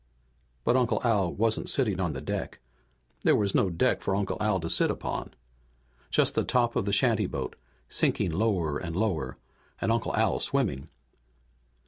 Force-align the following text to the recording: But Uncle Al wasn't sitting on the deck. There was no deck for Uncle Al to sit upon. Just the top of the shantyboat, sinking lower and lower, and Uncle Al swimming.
But 0.63 0.75
Uncle 0.75 0.99
Al 1.03 1.31
wasn't 1.31 1.69
sitting 1.69 1.99
on 1.99 2.13
the 2.13 2.21
deck. 2.21 2.57
There 3.21 3.35
was 3.35 3.53
no 3.53 3.69
deck 3.69 4.01
for 4.01 4.15
Uncle 4.15 4.39
Al 4.41 4.59
to 4.61 4.67
sit 4.67 4.89
upon. 4.89 5.35
Just 6.09 6.33
the 6.33 6.43
top 6.43 6.75
of 6.75 6.85
the 6.85 6.91
shantyboat, 6.91 7.55
sinking 7.87 8.31
lower 8.31 8.79
and 8.79 8.95
lower, 8.95 9.37
and 9.79 9.91
Uncle 9.91 10.15
Al 10.15 10.39
swimming. 10.39 10.89